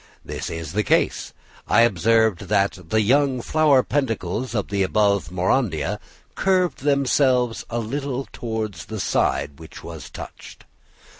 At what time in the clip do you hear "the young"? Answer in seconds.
2.89-3.39